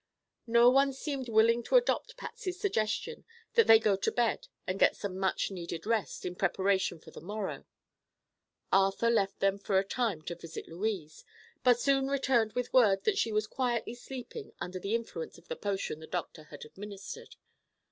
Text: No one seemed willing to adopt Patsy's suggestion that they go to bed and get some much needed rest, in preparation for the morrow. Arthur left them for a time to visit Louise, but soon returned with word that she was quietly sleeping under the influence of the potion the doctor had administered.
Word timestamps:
No 0.47 0.71
one 0.71 0.93
seemed 0.93 1.29
willing 1.29 1.61
to 1.61 1.75
adopt 1.75 2.17
Patsy's 2.17 2.59
suggestion 2.59 3.23
that 3.53 3.67
they 3.67 3.77
go 3.77 3.95
to 3.95 4.11
bed 4.11 4.47
and 4.65 4.79
get 4.79 4.95
some 4.95 5.15
much 5.15 5.51
needed 5.51 5.85
rest, 5.85 6.25
in 6.25 6.33
preparation 6.33 6.97
for 6.97 7.11
the 7.11 7.21
morrow. 7.21 7.65
Arthur 8.71 9.11
left 9.11 9.41
them 9.41 9.59
for 9.59 9.77
a 9.77 9.83
time 9.83 10.23
to 10.23 10.33
visit 10.33 10.67
Louise, 10.67 11.23
but 11.63 11.79
soon 11.79 12.07
returned 12.07 12.53
with 12.53 12.73
word 12.73 13.03
that 13.03 13.19
she 13.19 13.31
was 13.31 13.45
quietly 13.45 13.93
sleeping 13.93 14.53
under 14.59 14.79
the 14.79 14.95
influence 14.95 15.37
of 15.37 15.47
the 15.49 15.55
potion 15.55 15.99
the 15.99 16.07
doctor 16.07 16.45
had 16.45 16.65
administered. 16.65 17.35